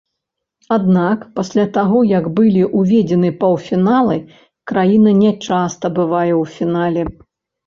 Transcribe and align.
Аднак 0.75 1.25
пасля 1.37 1.65
таго 1.75 1.99
як 2.11 2.25
былі 2.39 2.63
ўведзены 2.79 3.29
паўфіналы, 3.43 4.17
краіна 4.73 5.11
нячаста 5.21 5.85
бывае 6.01 6.33
ў 6.41 6.43
фінале. 6.57 7.03